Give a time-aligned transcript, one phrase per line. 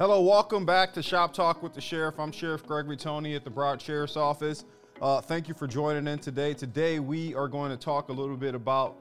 [0.00, 2.18] Hello, welcome back to Shop Talk with the Sheriff.
[2.18, 4.64] I'm Sheriff Gregory Tony at the Broward Sheriff's Office.
[5.00, 6.52] Uh, thank you for joining in today.
[6.52, 8.96] Today, we are going to talk a little bit about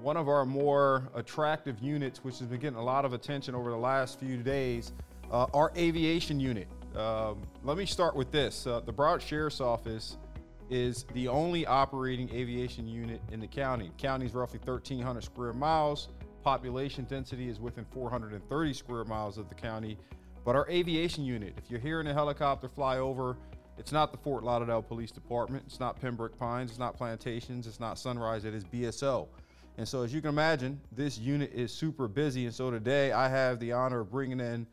[0.00, 3.70] one of our more attractive units, which has been getting a lot of attention over
[3.70, 4.92] the last few days,
[5.32, 6.68] uh, our aviation unit.
[6.94, 8.68] Um, let me start with this.
[8.68, 10.16] Uh, the Broward Sheriff's Office
[10.70, 13.88] is the only operating aviation unit in the county.
[13.88, 16.06] The county is roughly 1,300 square miles.
[16.44, 19.98] Population density is within 430 square miles of the county.
[20.46, 23.36] But our aviation unit, if you're hearing a helicopter fly over,
[23.78, 27.80] it's not the Fort Lauderdale Police Department, it's not Pembroke Pines, it's not Plantations, it's
[27.80, 29.26] not Sunrise, it is BSO.
[29.76, 32.44] And so, as you can imagine, this unit is super busy.
[32.46, 34.68] And so, today I have the honor of bringing in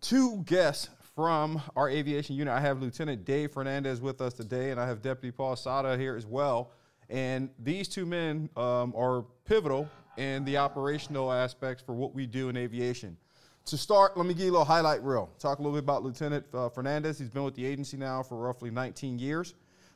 [0.00, 2.54] two guests from our aviation unit.
[2.54, 6.16] I have Lieutenant Dave Fernandez with us today, and I have Deputy Paul Sada here
[6.16, 6.70] as well.
[7.10, 12.48] And these two men um, are pivotal in the operational aspects for what we do
[12.48, 13.18] in aviation.
[13.66, 15.30] To start, let me give you a little highlight reel.
[15.38, 17.18] Talk a little bit about Lieutenant uh, Fernandez.
[17.18, 19.54] He's been with the agency now for roughly 19 years.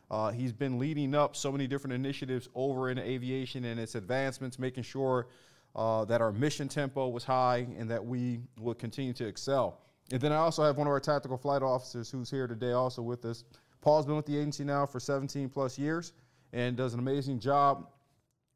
[0.08, 4.60] Uh, he's been leading up so many different initiatives over in aviation and its advancements,
[4.60, 5.26] making sure
[5.74, 9.80] uh, that our mission tempo was high and that we will continue to excel.
[10.12, 13.02] And then I also have one of our tactical flight officers who's here today also
[13.02, 13.42] with us.
[13.80, 16.12] Paul's been with the agency now for 17 plus years
[16.52, 17.88] and does an amazing job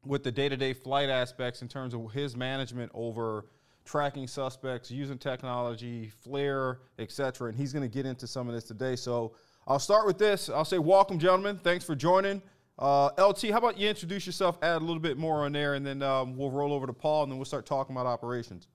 [0.05, 3.45] with the day-to-day flight aspects in terms of his management over
[3.85, 7.49] tracking suspects, using technology, FLIR, etc.
[7.49, 8.95] And he's going to get into some of this today.
[8.95, 9.33] So
[9.67, 10.49] I'll start with this.
[10.49, 11.59] I'll say, welcome, gentlemen.
[11.63, 12.41] Thanks for joining.
[12.79, 15.85] Uh, LT, how about you introduce yourself, add a little bit more on there, and
[15.85, 18.67] then um, we'll roll over to Paul, and then we'll start talking about operations.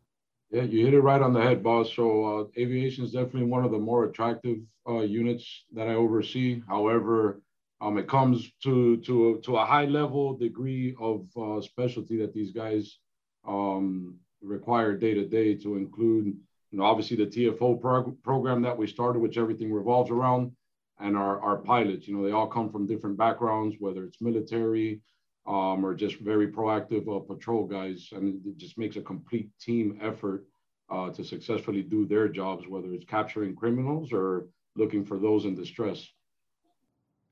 [0.51, 1.93] Yeah, you hit it right on the head, boss.
[1.95, 6.63] So uh, aviation is definitely one of the more attractive uh, units that I oversee.
[6.69, 7.41] However,
[7.81, 12.53] um, it comes to to to a high level degree of uh, specialty that these
[12.53, 12.99] guys
[13.47, 16.27] um, required day to day to include,
[16.71, 20.53] you know, obviously the TFO prog- program that we started, which everything revolves around,
[21.01, 22.07] and our, our pilots.
[22.09, 25.01] You know, they all come from different backgrounds, whether it's military
[25.47, 28.09] um, or just very proactive uh, patrol guys.
[28.13, 30.47] And it just makes a complete team effort
[30.91, 34.47] uh, to successfully do their jobs, whether it's capturing criminals or
[34.77, 36.07] looking for those in distress.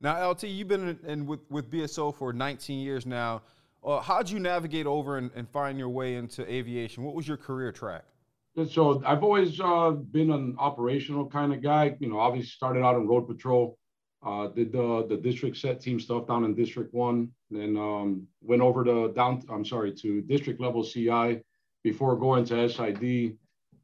[0.00, 3.42] Now, LT, you've been in, in with, with BSO for 19 years now.
[3.84, 7.04] Uh, how'd you navigate over and, and, find your way into aviation?
[7.04, 8.04] What was your career track?
[8.70, 11.94] So I've always uh, been an operational kind of guy.
[11.98, 13.78] You know, obviously started out in road patrol,
[14.24, 18.62] uh, did the the district set team stuff down in District One, then um, went
[18.62, 19.42] over to down.
[19.50, 21.42] I'm sorry, to district level CI
[21.82, 23.36] before going to SID,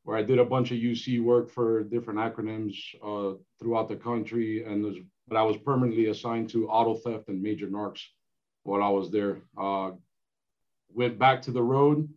[0.04, 4.64] where I did a bunch of UC work for different acronyms uh, throughout the country,
[4.64, 4.96] and was,
[5.28, 8.02] but I was permanently assigned to auto theft and major narcs
[8.62, 9.38] while I was there.
[9.56, 9.92] Uh,
[10.92, 12.08] went back to the road,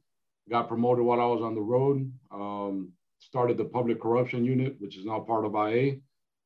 [0.50, 4.98] got promoted while I was on the road, um, started the public corruption unit, which
[4.98, 5.98] is now part of IA.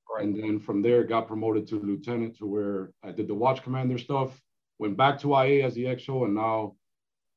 [0.09, 0.23] Right.
[0.23, 3.97] And then from there, got promoted to lieutenant to where I did the watch commander
[3.97, 4.41] stuff,
[4.79, 6.75] went back to IA as the XO, and now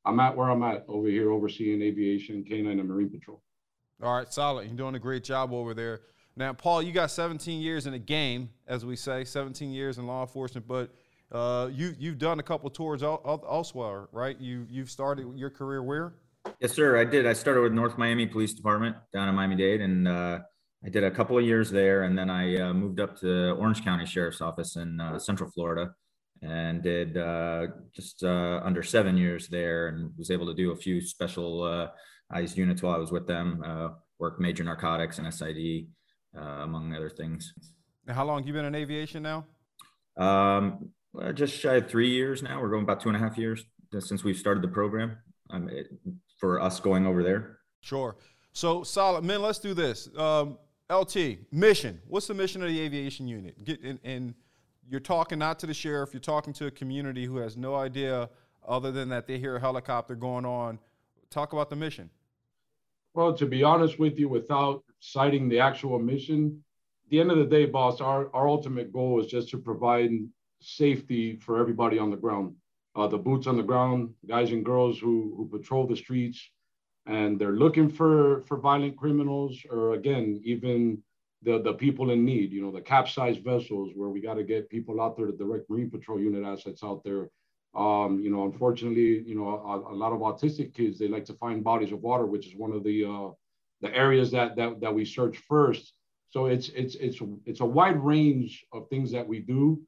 [0.05, 3.41] I'm at where I'm at over here, overseeing aviation, canine, and marine patrol.
[4.01, 4.67] All right, solid.
[4.67, 6.01] You're doing a great job over there.
[6.35, 10.07] Now, Paul, you got 17 years in the game, as we say, 17 years in
[10.07, 10.93] law enforcement, but
[11.31, 14.39] uh, you you've done a couple tours elsewhere, right?
[14.39, 16.13] You you've started your career where?
[16.59, 16.97] Yes, sir.
[16.99, 17.25] I did.
[17.25, 20.39] I started with North Miami Police Department down in Miami Dade, and uh,
[20.85, 23.83] I did a couple of years there, and then I uh, moved up to Orange
[23.83, 25.91] County Sheriff's Office in uh, Central Florida,
[26.41, 30.75] and did uh, just uh, under seven years there, and was able to do a
[30.75, 31.89] few special
[32.33, 33.63] ICE units while I was with them.
[34.19, 35.87] worked major narcotics and SID,
[36.35, 37.53] among other things.
[38.07, 39.45] How long have you been in aviation now?
[40.17, 42.61] Um, uh, just shy of three years now.
[42.61, 43.65] We're going about two and a half years
[43.99, 45.17] since we've started the program
[45.49, 45.87] um, it,
[46.37, 47.57] for us going over there.
[47.81, 48.15] Sure.
[48.53, 49.41] So, solid men.
[49.41, 50.09] Let's do this.
[50.17, 50.57] Um,
[50.91, 52.01] LT mission.
[52.07, 53.63] What's the mission of the aviation unit?
[53.63, 54.33] Get in, and
[54.89, 56.13] you're talking not to the sheriff.
[56.13, 58.29] You're talking to a community who has no idea
[58.67, 60.79] other than that they hear a helicopter going on.
[61.29, 62.09] Talk about the mission.
[63.13, 66.63] Well, to be honest with you, without citing the actual mission,
[67.09, 70.11] the end of the day, boss, our, our ultimate goal is just to provide
[70.61, 72.55] safety for everybody on the ground.
[72.95, 76.49] Uh, the boots on the ground, guys and girls who, who patrol the streets,
[77.05, 81.01] and they're looking for, for violent criminals, or again, even
[81.43, 84.69] the, the people in need, you know, the capsized vessels where we got to get
[84.69, 87.29] people out there to direct Marine Patrol unit assets out there.
[87.73, 91.33] Um, you know, unfortunately, you know, a, a, lot of autistic kids, they like to
[91.35, 93.29] find bodies of water, which is one of the, uh,
[93.79, 95.93] the areas that, that, that we search first.
[96.29, 99.81] So it's, it's, it's, it's a wide range of things that we do.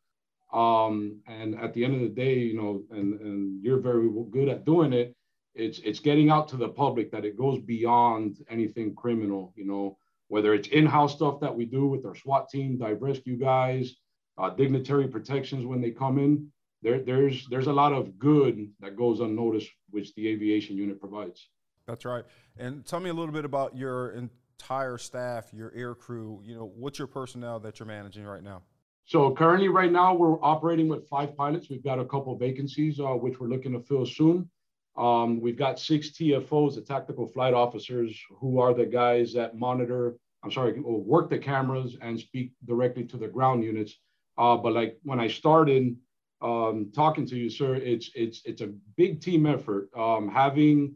[0.54, 4.50] Um, and at the end of the day, you know, and, and you're very good
[4.50, 5.16] at doing it.
[5.56, 9.54] It's it's getting out to the public that it goes beyond anything criminal.
[9.56, 9.98] You know,
[10.28, 13.96] whether it's in-house stuff that we do with our SWAT team, dive rescue guys,
[14.38, 16.52] uh, dignitary protections when they come in.
[16.82, 21.50] There, there's there's a lot of good that goes unnoticed, which the aviation unit provides.
[21.88, 22.26] That's right.
[22.58, 26.42] And tell me a little bit about your entire staff, your air crew.
[26.44, 28.64] You know, what's your personnel that you're managing right now?
[29.06, 31.70] So currently, right now, we're operating with five pilots.
[31.70, 34.50] We've got a couple vacancies, uh, which we're looking to fill soon.
[34.96, 40.16] Um, we've got six TFOs, the tactical flight officers, who are the guys that monitor,
[40.44, 43.98] I'm sorry, work the cameras and speak directly to the ground units.
[44.38, 45.98] Uh, but like when I started
[46.42, 49.90] um, talking to you, sir, it's it's it's a big team effort.
[49.98, 50.96] Um, having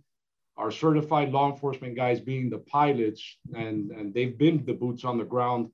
[0.58, 5.18] our certified law enforcement guys being the pilots, and and they've been the boots on
[5.18, 5.70] the ground.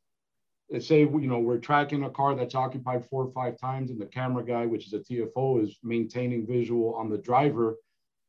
[0.79, 4.07] Say you know we're tracking a car that's occupied four or five times, and the
[4.07, 7.77] camera guy, which is a TFO, is maintaining visual on the driver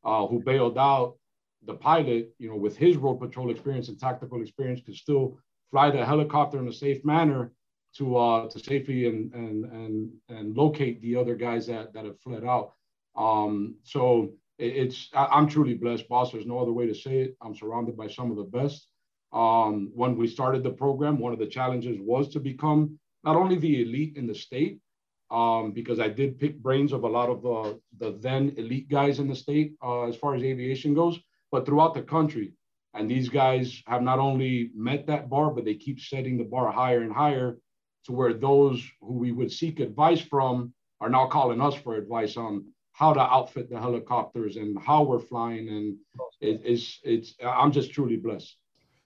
[0.04, 1.16] uh, who bailed out.
[1.66, 5.38] The pilot, you know, with his road patrol experience and tactical experience, could still
[5.70, 7.52] fly the helicopter in a safe manner
[7.96, 12.20] to uh, to safely and and and and locate the other guys that that have
[12.20, 12.72] fled out.
[13.16, 16.32] Um, so it's I'm truly blessed, boss.
[16.32, 17.36] There's no other way to say it.
[17.42, 18.88] I'm surrounded by some of the best.
[19.34, 23.56] Um, when we started the program, one of the challenges was to become not only
[23.56, 24.78] the elite in the state,
[25.30, 29.18] um, because I did pick brains of a lot of the, the then elite guys
[29.18, 31.18] in the state uh, as far as aviation goes,
[31.50, 32.52] but throughout the country.
[32.94, 36.70] And these guys have not only met that bar, but they keep setting the bar
[36.70, 37.58] higher and higher
[38.04, 42.36] to where those who we would seek advice from are now calling us for advice
[42.36, 45.68] on how to outfit the helicopters and how we're flying.
[45.68, 45.96] And
[46.40, 48.56] it, it's, it's, I'm just truly blessed.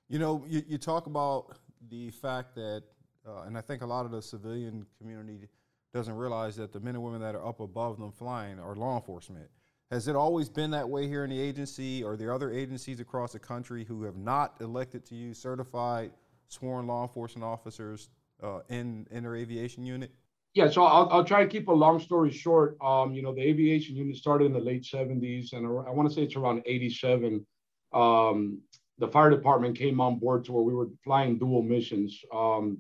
[0.09, 1.59] You know, you, you talk about
[1.91, 2.83] the fact that,
[3.27, 5.49] uh, and I think a lot of the civilian community
[5.93, 8.97] doesn't realize that the men and women that are up above them flying are law
[8.97, 9.49] enforcement.
[9.91, 12.05] Has it always been that way here in the agency?
[12.05, 16.11] Are there other agencies across the country who have not elected to use certified
[16.49, 18.09] sworn law enforcement officers
[18.43, 20.11] uh, in, in their aviation unit?
[20.55, 22.77] Yeah, so I'll, I'll try to keep a long story short.
[22.83, 26.15] Um, you know, the aviation unit started in the late 70s, and I want to
[26.15, 27.47] say it's around 87.
[27.93, 28.61] Um,
[28.99, 32.21] the fire department came on board to where we were flying dual missions.
[32.33, 32.79] Um,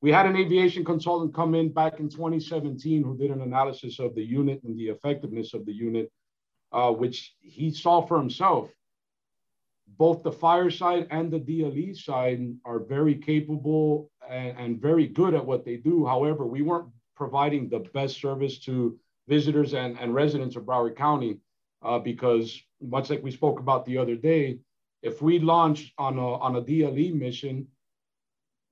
[0.00, 4.14] we had an aviation consultant come in back in 2017 who did an analysis of
[4.14, 6.10] the unit and the effectiveness of the unit,
[6.72, 8.70] uh, which he saw for himself.
[9.98, 15.34] Both the fire side and the DLE side are very capable and, and very good
[15.34, 16.06] at what they do.
[16.06, 21.38] However, we weren't providing the best service to visitors and, and residents of Broward County
[21.82, 24.58] uh, because, much like we spoke about the other day,
[25.02, 27.66] if we launch on a, on a DLE mission,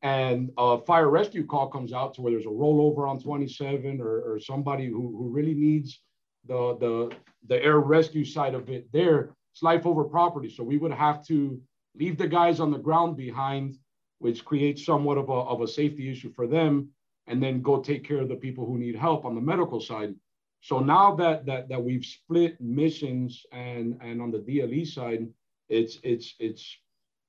[0.03, 4.21] and a fire rescue call comes out to where there's a rollover on 27 or,
[4.21, 6.01] or somebody who, who really needs
[6.47, 7.17] the, the,
[7.49, 10.49] the air rescue side of it there, it's life over property.
[10.49, 11.61] So we would have to
[11.95, 13.77] leave the guys on the ground behind,
[14.21, 16.89] which creates somewhat of a, of a safety issue for them,
[17.27, 20.15] and then go take care of the people who need help on the medical side.
[20.63, 25.27] So now that that that we've split missions and and on the DLE side,
[25.71, 26.77] it's it's it's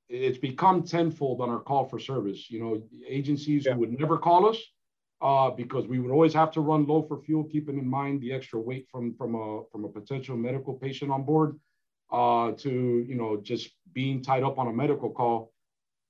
[0.09, 2.49] it's become tenfold on our call for service.
[2.49, 3.75] You know, agencies yeah.
[3.75, 4.57] would never call us
[5.21, 8.33] uh, because we would always have to run low for fuel, keeping in mind the
[8.33, 11.57] extra weight from from a from a potential medical patient on board,
[12.11, 15.53] uh, to you know just being tied up on a medical call.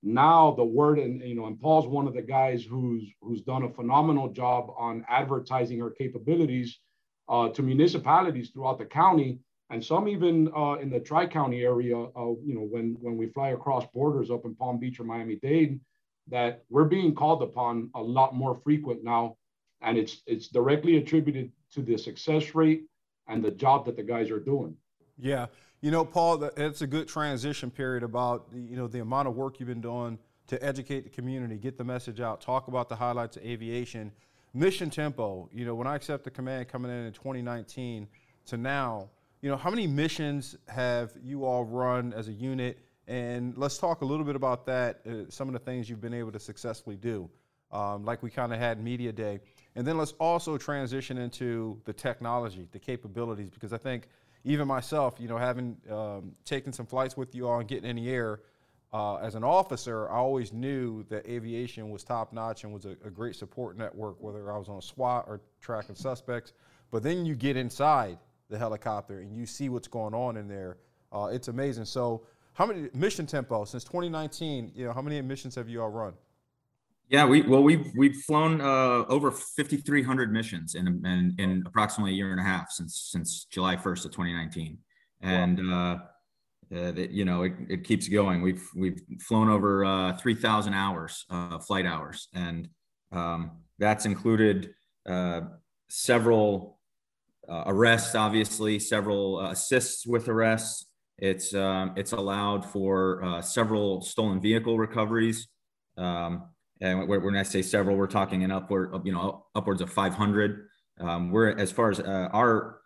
[0.01, 3.63] Now the word and you know, and Paul's one of the guys who's who's done
[3.63, 6.79] a phenomenal job on advertising our capabilities
[7.29, 9.39] uh, to municipalities throughout the county
[9.71, 13.49] and some even uh, in the tri-county area, uh, you know, when when we fly
[13.49, 15.79] across borders up in Palm Beach or Miami-Dade,
[16.27, 19.37] that we're being called upon a lot more frequent now,
[19.81, 22.83] and it's it's directly attributed to the success rate
[23.29, 24.75] and the job that the guys are doing.
[25.17, 25.45] Yeah,
[25.79, 29.61] you know, Paul, it's a good transition period about you know the amount of work
[29.61, 33.37] you've been doing to educate the community, get the message out, talk about the highlights
[33.37, 34.11] of aviation,
[34.53, 35.49] mission tempo.
[35.53, 38.09] You know, when I accepted the command coming in in 2019
[38.47, 39.07] to now
[39.41, 42.79] you know, how many missions have you all run as a unit?
[43.07, 46.13] And let's talk a little bit about that, uh, some of the things you've been
[46.13, 47.29] able to successfully do,
[47.71, 49.39] um, like we kind of had Media Day.
[49.75, 54.07] And then let's also transition into the technology, the capabilities, because I think
[54.43, 57.95] even myself, you know, having um, taken some flights with you all and getting in
[57.95, 58.41] the air,
[58.93, 62.91] uh, as an officer, I always knew that aviation was top notch and was a,
[63.05, 66.51] a, great support network, whether I was on a SWAT or tracking suspects.
[66.91, 68.17] But then you get inside
[68.51, 70.77] the helicopter and you see what's going on in there.
[71.11, 71.85] Uh, it's amazing.
[71.85, 74.73] So, how many mission tempo since 2019?
[74.75, 76.13] You know, how many missions have you all run?
[77.09, 82.15] Yeah, we well we've we've flown uh, over 5,300 missions in, in in approximately a
[82.15, 84.77] year and a half since since July 1st of 2019,
[85.21, 85.99] and wow.
[86.71, 88.41] uh, uh, that you know it, it, keeps going.
[88.41, 92.69] We've we've flown over uh, 3,000 hours, uh, flight hours, and
[93.11, 94.73] um, that's included
[95.05, 95.41] uh,
[95.89, 96.79] several
[97.49, 100.87] uh, arrests, obviously, several uh, assists with arrests.
[101.17, 105.47] It's um, it's allowed for several stolen vehicle recoveries,
[105.97, 110.67] um, and when I say several, we're talking an upward, you know, upwards of 500.
[110.99, 112.81] Um, we're as far as our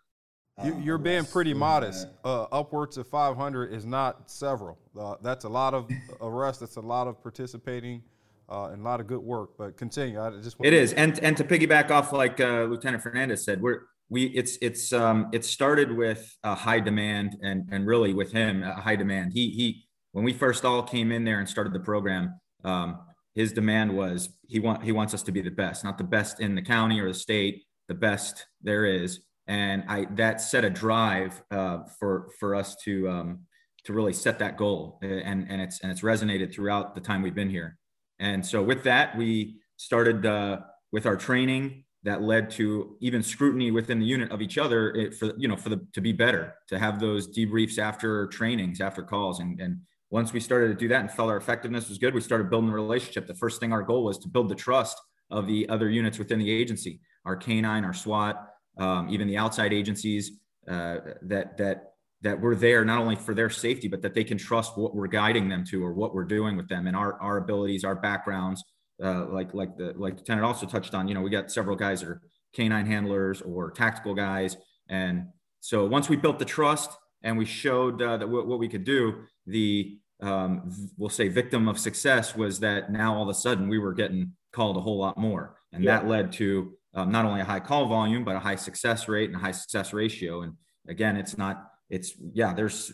[0.64, 2.08] you, are being pretty modest.
[2.24, 4.78] Uh, upwards of 500 is not several.
[4.98, 6.60] Uh, that's a lot of arrests.
[6.60, 8.02] That's a lot of participating
[8.48, 9.50] uh, and a lot of good work.
[9.58, 10.20] But continue.
[10.20, 13.82] I just it is, and and to piggyback off like uh, Lieutenant Fernandez said, we're
[14.08, 18.62] we it's it's um it started with a high demand and and really with him
[18.62, 19.32] a high demand.
[19.32, 22.38] He he when we first all came in there and started the program.
[22.64, 23.00] Um,
[23.34, 26.40] his demand was he want he wants us to be the best, not the best
[26.40, 30.70] in the county or the state, the best there is and I that set a
[30.70, 33.40] drive uh, for for us to um,
[33.84, 37.34] to really set that goal, and and it's and it's resonated throughout the time we've
[37.34, 37.78] been here.
[38.18, 40.60] And so with that, we started uh,
[40.90, 45.32] with our training that led to even scrutiny within the unit of each other for
[45.36, 49.40] you know for the to be better to have those debriefs after trainings after calls
[49.40, 52.20] and and once we started to do that and felt our effectiveness was good we
[52.20, 54.96] started building a relationship the first thing our goal was to build the trust
[55.30, 58.48] of the other units within the agency our canine our swat
[58.78, 60.38] um, even the outside agencies
[60.70, 64.38] uh, that that that we're there not only for their safety, but that they can
[64.38, 67.36] trust what we're guiding them to or what we're doing with them and our our
[67.36, 68.64] abilities, our backgrounds.
[69.02, 72.00] Uh, like like the like Lieutenant also touched on, you know, we got several guys
[72.00, 72.22] that are
[72.54, 74.56] canine handlers or tactical guys,
[74.88, 75.26] and
[75.60, 76.90] so once we built the trust
[77.22, 81.68] and we showed uh, that what, what we could do, the um, we'll say victim
[81.68, 84.98] of success was that now all of a sudden we were getting called a whole
[84.98, 85.98] lot more, and yeah.
[85.98, 89.28] that led to um, not only a high call volume, but a high success rate
[89.28, 90.42] and a high success ratio.
[90.42, 90.54] And
[90.88, 92.92] again, it's not, it's, yeah, there's,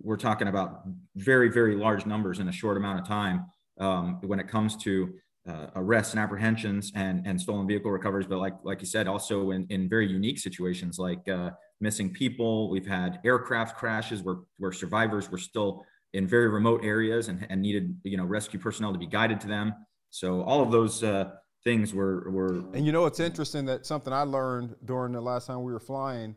[0.00, 0.82] we're talking about
[1.16, 3.46] very, very large numbers in a short amount of time
[3.80, 5.12] um, when it comes to
[5.48, 8.26] uh, arrests and apprehensions and, and stolen vehicle recoveries.
[8.26, 12.70] But like, like you said, also in, in very unique situations like uh, missing people,
[12.70, 17.60] we've had aircraft crashes where, where survivors were still in very remote areas and, and
[17.60, 19.74] needed, you know, rescue personnel to be guided to them.
[20.10, 21.30] So all of those, uh,
[21.64, 22.58] things were were.
[22.74, 25.80] And you know, it's interesting that something I learned during the last time we were
[25.80, 26.34] flying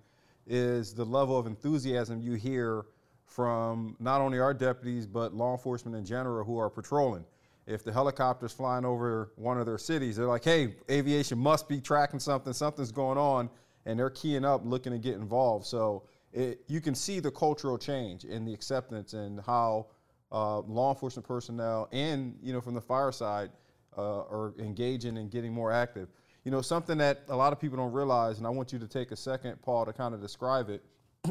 [0.47, 2.85] is the level of enthusiasm you hear
[3.25, 7.25] from not only our deputies but law enforcement in general who are patrolling.
[7.67, 11.81] If the helicopter's flying over one of their cities, they're like, "Hey, aviation must be
[11.81, 12.53] tracking something.
[12.53, 13.50] Something's going on,"
[13.86, 15.65] and they're keying up, looking to get involved.
[15.65, 19.88] So it, you can see the cultural change in the acceptance and how
[20.31, 23.51] uh, law enforcement personnel and you know from the fire side
[23.98, 26.10] uh, or engaging and getting more active.
[26.43, 28.88] You know, something that a lot of people don't realize, and I want you to
[28.88, 30.84] take a second, Paul, to kind of describe it.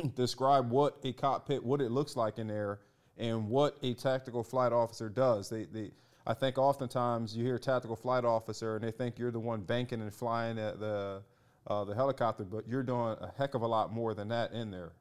[0.17, 2.81] describe what a cockpit, what it looks like in there,
[3.17, 5.49] and what a tactical flight officer does.
[5.49, 5.93] They, they,
[6.26, 10.00] I think oftentimes you hear tactical flight officer and they think you're the one banking
[10.00, 11.23] and flying the,
[11.66, 14.71] uh, the helicopter, but you're doing a heck of a lot more than that in
[14.71, 14.93] there.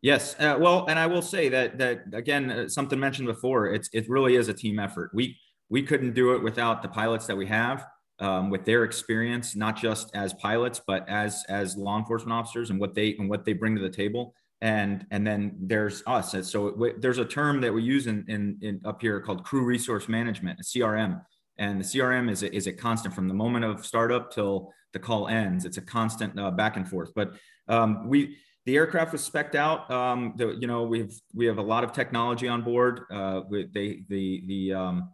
[0.00, 3.66] Yes, uh, well, and I will say that that again, uh, something mentioned before.
[3.66, 5.10] It's it really is a team effort.
[5.12, 5.36] We
[5.70, 7.84] we couldn't do it without the pilots that we have
[8.20, 12.78] um, with their experience, not just as pilots, but as as law enforcement officers and
[12.78, 14.34] what they and what they bring to the table.
[14.60, 16.34] And and then there's us.
[16.50, 19.64] So it, there's a term that we use in, in, in up here called crew
[19.64, 21.22] resource management, a CRM.
[21.58, 24.98] And the CRM is a, is a constant from the moment of startup till the
[24.98, 25.64] call ends.
[25.64, 27.12] It's a constant uh, back and forth.
[27.14, 27.34] But
[27.68, 28.36] um, we
[28.66, 29.90] the aircraft was specked out.
[29.90, 33.02] Um, the, you know, we've we have a lot of technology on board.
[33.10, 35.10] Uh, they the the um,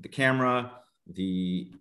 [0.00, 0.72] the camera,
[1.12, 1.72] the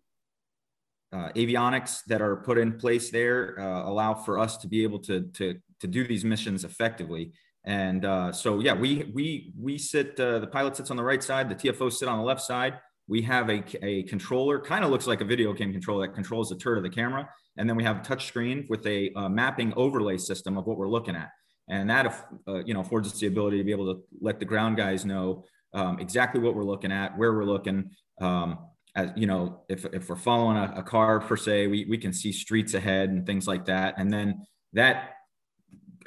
[1.14, 5.00] uh, avionics that are put in place there uh, allow for us to be able
[5.00, 7.32] to, to, to do these missions effectively.
[7.66, 11.22] And uh, so, yeah, we, we, we sit, uh, the pilot sits on the right
[11.22, 12.80] side, the TFO sit on the left side.
[13.10, 16.50] We have a, a controller, kind of looks like a video game controller that controls
[16.50, 17.30] the turret of the camera.
[17.58, 20.78] And then we have a touch screen with a uh, mapping overlay system of what
[20.78, 21.30] we're looking at.
[21.70, 24.46] And that, uh, you know, affords us the ability to be able to let the
[24.46, 25.44] ground guys know
[25.74, 27.92] um, exactly what we're looking at, where we're looking,
[28.22, 28.60] um,
[28.96, 32.14] as you know, if, if we're following a, a car per se, we, we can
[32.14, 33.96] see streets ahead and things like that.
[33.98, 35.17] And then that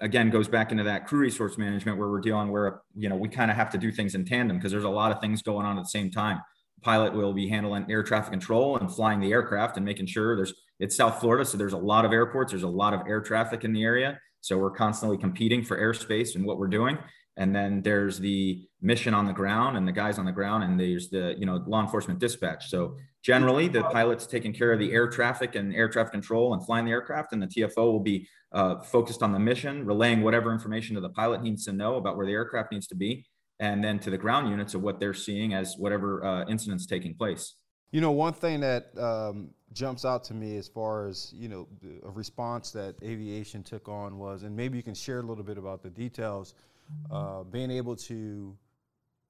[0.00, 3.28] again goes back into that crew resource management where we're dealing where you know we
[3.28, 5.66] kind of have to do things in tandem because there's a lot of things going
[5.66, 6.40] on at the same time.
[6.82, 10.54] Pilot will be handling air traffic control and flying the aircraft and making sure there's
[10.78, 13.64] it's south florida so there's a lot of airports there's a lot of air traffic
[13.64, 14.18] in the area.
[14.42, 16.96] So we're constantly competing for airspace and what we're doing
[17.40, 20.78] and then there's the mission on the ground and the guys on the ground and
[20.78, 22.68] there's the you know law enforcement dispatch.
[22.68, 26.64] So generally the pilot's taking care of the air traffic and air traffic control and
[26.64, 30.52] flying the aircraft and the tfo will be uh, focused on the mission relaying whatever
[30.52, 33.24] information to the pilot needs to know about where the aircraft needs to be
[33.58, 37.14] and then to the ground units of what they're seeing as whatever uh, incidents taking
[37.14, 37.54] place.
[37.90, 41.66] You know one thing that um, jumps out to me as far as you know
[42.04, 45.56] a response that aviation took on was and maybe you can share a little bit
[45.56, 46.54] about the details
[47.10, 48.56] uh, being able to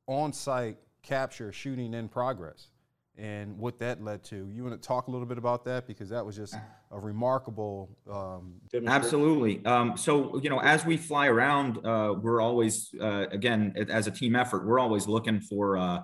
[0.06, 2.68] on site capture shooting in progress
[3.16, 4.48] and what that led to.
[4.52, 6.54] You want to talk a little bit about that because that was just
[6.90, 7.90] a remarkable.
[8.10, 8.54] Um,
[8.86, 9.64] Absolutely.
[9.64, 14.10] Um, so you know, as we fly around, uh, we're always uh, again as a
[14.10, 15.76] team effort, we're always looking for.
[15.76, 16.00] Uh,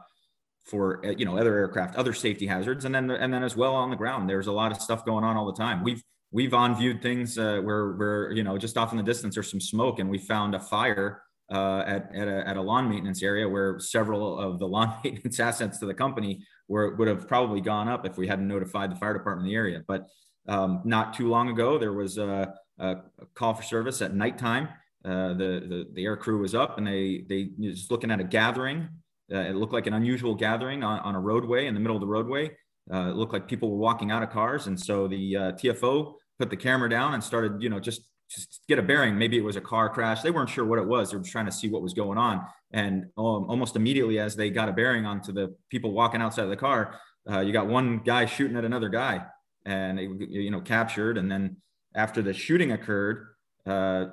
[0.64, 3.72] for uh, you know other aircraft, other safety hazards, and then and then as well
[3.72, 5.84] on the ground, there's a lot of stuff going on all the time.
[5.84, 9.36] We've we've on viewed things uh, where where you know just off in the distance
[9.36, 11.22] there's some smoke, and we found a fire
[11.52, 15.38] uh, at, at a, at, a, lawn maintenance area where several of the lawn maintenance
[15.38, 18.96] assets to the company were, would have probably gone up if we hadn't notified the
[18.96, 19.82] fire department in the area.
[19.86, 20.06] But
[20.48, 22.96] um, not too long ago, there was a, a
[23.34, 24.68] call for service at nighttime.
[25.04, 28.24] Uh, the, the, the air crew was up and they they just looking at a
[28.24, 28.88] gathering.
[29.32, 32.00] Uh, it looked like an unusual gathering on, on a roadway in the middle of
[32.00, 32.50] the roadway.
[32.92, 36.14] Uh, it looked like people were walking out of cars, and so the uh, TFO
[36.38, 39.16] put the camera down and started, you know, just just get a bearing.
[39.16, 40.23] Maybe it was a car crash.
[40.23, 41.11] They weren't sure what it was.
[41.11, 42.45] They were trying to see what was going on.
[42.73, 46.50] And um, almost immediately, as they got a bearing onto the people walking outside of
[46.50, 46.99] the car,
[47.30, 49.25] uh, you got one guy shooting at another guy,
[49.64, 51.18] and it, you know captured.
[51.18, 51.56] And then
[51.95, 53.28] after the shooting occurred,
[53.66, 54.06] uh,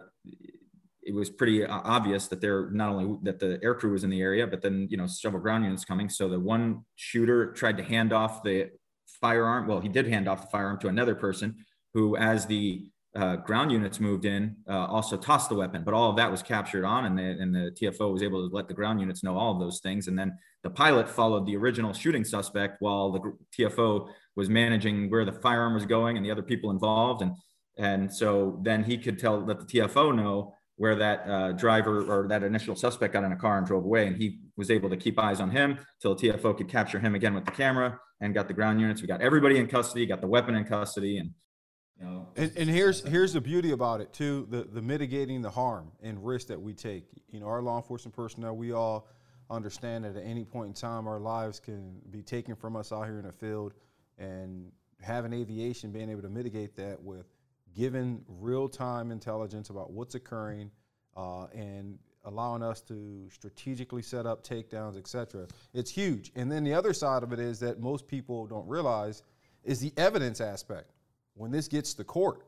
[1.06, 4.22] it was pretty obvious that they're not only that the air crew was in the
[4.22, 6.10] area, but then you know several ground units coming.
[6.10, 8.70] So the one shooter tried to hand off the
[9.20, 9.68] firearm.
[9.68, 13.72] Well, he did hand off the firearm to another person who, as the uh, ground
[13.72, 17.06] units moved in, uh, also tossed the weapon, but all of that was captured on,
[17.06, 19.60] and the, and the TFO was able to let the ground units know all of
[19.60, 20.08] those things.
[20.08, 25.26] And then the pilot followed the original shooting suspect while the TFO was managing where
[25.26, 27.22] the firearm was going and the other people involved.
[27.22, 27.36] And
[27.78, 32.28] and so then he could tell let the TFO know where that uh, driver or
[32.28, 34.98] that initial suspect got in a car and drove away, and he was able to
[34.98, 38.34] keep eyes on him till the TFO could capture him again with the camera and
[38.34, 39.02] got the ground units.
[39.02, 41.32] We got everybody in custody, got the weapon in custody, and
[42.02, 45.92] know, and, and here's here's the beauty about it too: the the mitigating the harm
[46.02, 47.06] and risk that we take.
[47.30, 49.08] You know, our law enforcement personnel, we all
[49.50, 53.06] understand that at any point in time, our lives can be taken from us out
[53.06, 53.74] here in the field,
[54.18, 57.26] and having aviation being able to mitigate that with
[57.76, 60.72] giving real time intelligence about what's occurring
[61.18, 65.46] uh, and allowing us to strategically set up takedowns, et cetera.
[65.74, 66.32] It's huge.
[66.36, 69.24] And then the other side of it is that most people don't realize
[69.64, 70.92] is the evidence aspect
[71.36, 72.46] when this gets to court,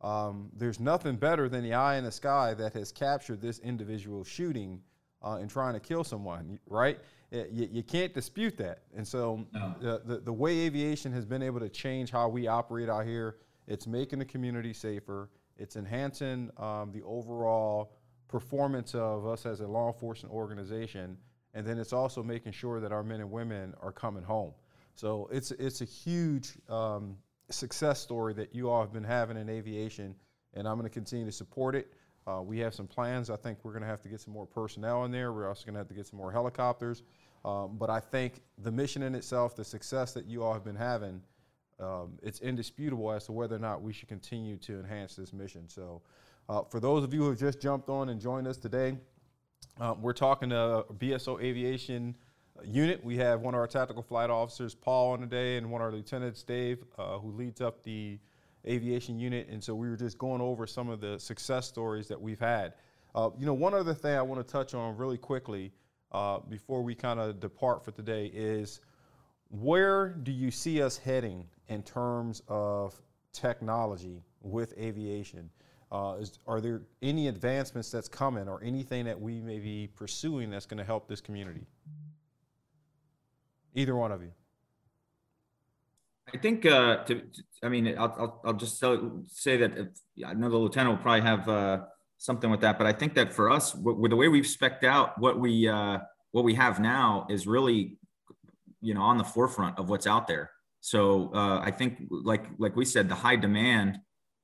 [0.00, 4.24] um, there's nothing better than the eye in the sky that has captured this individual
[4.24, 4.80] shooting
[5.22, 6.98] uh, and trying to kill someone, right?
[7.30, 8.82] You, you can't dispute that.
[8.96, 9.74] And so no.
[9.80, 13.36] the, the, the, way aviation has been able to change how we operate out here,
[13.66, 17.92] it's making the community safer, it's enhancing um, the overall
[18.28, 21.18] performance of us as a law enforcement organization,
[21.54, 24.52] and then it's also making sure that our men and women are coming home.
[24.94, 27.16] So it's, it's a huge um,
[27.50, 30.14] success story that you all have been having in aviation,
[30.54, 31.92] and I'm going to continue to support it.
[32.26, 33.30] Uh, we have some plans.
[33.30, 35.32] I think we're going to have to get some more personnel in there.
[35.32, 37.02] We're also going to have to get some more helicopters.
[37.44, 40.76] Um, but I think the mission in itself, the success that you all have been
[40.76, 41.22] having,
[41.80, 45.68] um, it's indisputable as to whether or not we should continue to enhance this mission.
[45.68, 46.02] So,
[46.48, 48.96] uh, for those of you who have just jumped on and joined us today,
[49.80, 52.16] uh, we're talking to BSO Aviation
[52.64, 53.04] unit.
[53.04, 55.86] We have one of our tactical flight officers, Paul, on the day, and one of
[55.86, 58.18] our lieutenants, Dave, uh, who leads up the
[58.66, 59.48] aviation unit.
[59.48, 62.74] And so we were just going over some of the success stories that we've had.
[63.14, 65.72] Uh, you know, one other thing I want to touch on really quickly
[66.12, 68.80] uh, before we kind of depart for today is
[69.50, 73.00] where do you see us heading in terms of
[73.32, 75.50] technology with aviation?
[75.90, 80.50] Uh, is, are there any advancements that's coming or anything that we may be pursuing
[80.50, 81.66] that's going to help this community?
[83.78, 84.32] Either one of you.
[86.34, 87.22] I think, uh, to,
[87.62, 89.88] I mean, I'll, I'll, I'll just tell, say that if,
[90.26, 91.78] I know the lieutenant will probably have uh,
[92.18, 95.18] something with that, but I think that for us, with the way we've specked out
[95.18, 95.98] what we uh,
[96.32, 97.96] what we have now is really,
[98.80, 100.50] you know, on the forefront of what's out there.
[100.80, 103.98] So uh, I think, like like we said, the high demand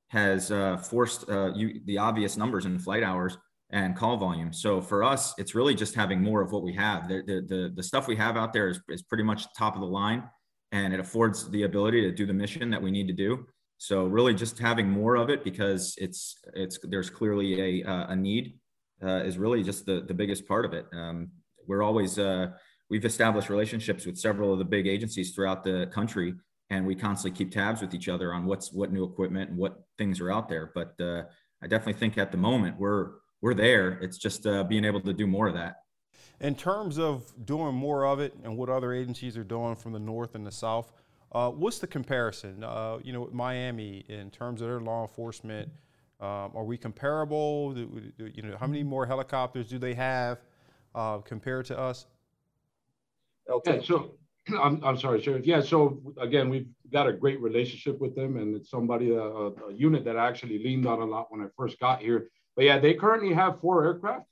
[0.07, 3.37] has uh, forced uh, you, the obvious numbers in flight hours
[3.71, 4.53] and call volume.
[4.53, 7.07] So for us, it's really just having more of what we have.
[7.07, 9.81] The, the, the, the, stuff we have out there is, is pretty much top of
[9.81, 10.23] the line
[10.71, 13.45] and it affords the ability to do the mission that we need to do.
[13.77, 18.15] So really just having more of it because it's, it's, there's clearly a, uh, a
[18.15, 18.59] need.
[19.03, 20.85] uh, is really just the, the biggest part of it.
[20.93, 21.29] Um,
[21.67, 22.47] we're always, uh,
[22.89, 26.35] we've established relationships with several of the big agencies throughout the country
[26.69, 29.83] and we constantly keep tabs with each other on what's what new equipment and what
[29.97, 30.71] things are out there.
[30.73, 31.23] But uh,
[31.61, 33.99] I definitely think at the moment we're we're there.
[34.01, 35.77] It's just uh, being able to do more of that.
[36.41, 39.99] In terms of doing more of it and what other agencies are doing from the
[39.99, 40.91] north and the south,
[41.31, 42.63] uh, what's the comparison?
[42.63, 45.69] Uh, you know, Miami in terms of their law enforcement,
[46.21, 47.73] um, are we comparable?
[47.73, 50.39] Do, do, you know, how many more helicopters do they have
[50.93, 52.07] uh, compared to us?
[53.65, 54.15] Yeah, so
[54.61, 55.45] I'm, I'm sorry, Sheriff.
[55.45, 59.73] Yeah, so again, we've got a great relationship with them, and it's somebody, a, a
[59.73, 62.29] unit that I actually leaned on a lot when I first got here.
[62.55, 64.27] But yeah, they currently have four aircraft.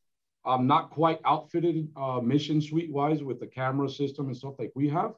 [0.45, 4.71] Um, not quite outfitted uh, mission suite wise with the camera system and stuff like
[4.75, 5.13] we have.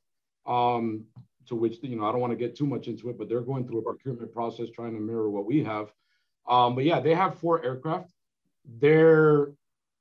[0.46, 1.06] Um,
[1.48, 3.42] to which you know I don't want to get too much into it, but they're
[3.42, 5.92] going through a procurement process trying to mirror what we have.
[6.48, 8.12] Um, but yeah, they have four aircraft.
[8.80, 9.52] Their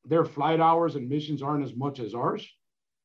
[0.04, 2.46] their flight hours and missions aren't as much as ours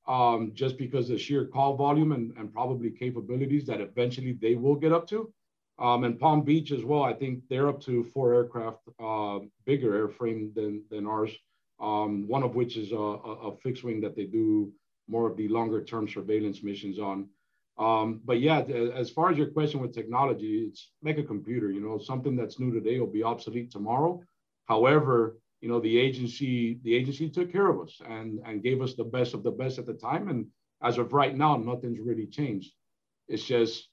[0.08, 4.76] um, just because the sheer call volume and, and probably capabilities that eventually they will
[4.76, 5.32] get up to.
[5.80, 10.08] Um, and Palm Beach as well, I think they're up to four aircraft, uh, bigger
[10.08, 11.32] airframe than, than ours,
[11.80, 14.72] um, one of which is a, a, fixed wing that they do
[15.08, 17.30] more of the longer term surveillance missions on.
[17.78, 21.80] Um, but yeah, as far as your question with technology, it's like a computer, you
[21.80, 24.22] know, something that's new today will be obsolete tomorrow.
[24.66, 28.94] However, you know the agency the agency took care of us and and gave us
[28.94, 30.46] the best of the best at the time and
[30.82, 32.72] as of right now nothing's really changed
[33.28, 33.89] it's just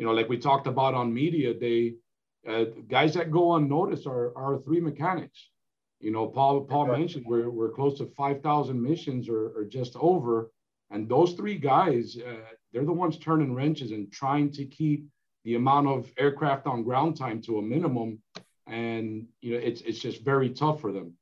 [0.00, 1.94] you know like we talked about on media day
[2.48, 5.50] uh, guys that go unnoticed are are three mechanics.
[6.00, 10.50] You know paul paul mentioned we're, we're close to 5000 missions or, or just over.
[10.90, 15.06] And those three guys uh, they're the ones turning wrenches and trying to keep
[15.44, 18.22] the amount of aircraft on ground time to a minimum.
[18.66, 21.12] And you know it's it's just very tough for them.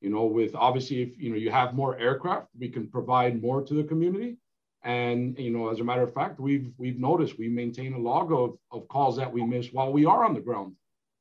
[0.00, 3.62] You know with obviously if you know you have more aircraft we can provide more
[3.62, 4.38] to the community
[4.84, 8.32] and you know as a matter of fact we've we've noticed we maintain a log
[8.32, 10.74] of, of calls that we miss while we are on the ground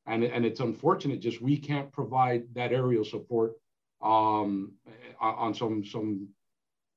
[0.06, 3.54] and and it's unfortunate just we can't provide that aerial support
[4.02, 4.74] um,
[5.22, 6.28] on some some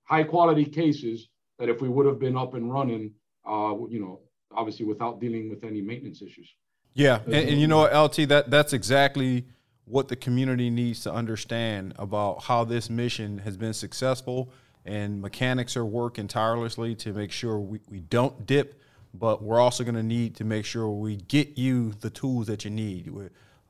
[0.05, 3.13] high quality cases that if we would have been up and running
[3.49, 6.53] uh, you know obviously without dealing with any maintenance issues
[6.97, 9.45] yeah, and, and, you know LT, that that's exactly
[9.85, 14.51] what the community needs to understand about how this mission has been successful.
[14.87, 18.81] And mechanics are working tirelessly to make sure we, we don't dip,
[19.13, 22.65] but we're also going to need to make sure we get you the tools that
[22.65, 23.13] you need.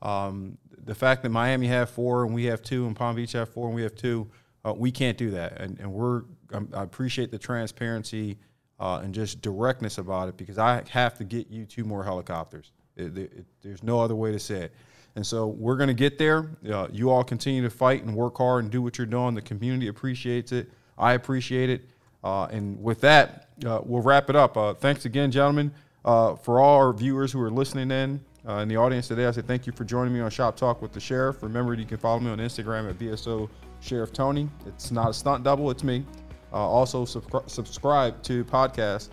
[0.01, 3.49] Um, the fact that Miami have four and we have two, and Palm Beach have
[3.49, 4.29] four and we have two,
[4.63, 5.59] uh, we can't do that.
[5.59, 8.37] And, and we're um, I appreciate the transparency
[8.79, 12.71] uh, and just directness about it because I have to get you two more helicopters.
[12.95, 14.73] It, it, there's no other way to say it.
[15.15, 16.51] And so we're going to get there.
[16.69, 19.33] Uh, you all continue to fight and work hard and do what you're doing.
[19.33, 20.69] The community appreciates it.
[20.97, 21.81] I appreciate it.
[22.23, 24.57] Uh, and with that, uh, we'll wrap it up.
[24.57, 25.71] Uh, thanks again, gentlemen.
[26.03, 29.31] Uh, for all our viewers who are listening in uh, in the audience today, I
[29.31, 31.43] say thank you for joining me on Shop Talk with the Sheriff.
[31.43, 33.49] Remember, you can follow me on Instagram at BSO
[33.81, 34.49] Sheriff Tony.
[34.65, 36.05] It's not a stunt double, it's me.
[36.53, 39.09] also, sub- subscribe to podcast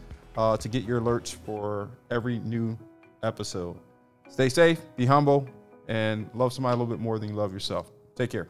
[0.61, 2.79] to get your alerts for every new
[3.25, 3.77] episode.
[4.29, 5.49] Stay safe, be humble,
[5.89, 7.91] and love somebody a little bit more than you love yourself.
[8.15, 8.49] Take care.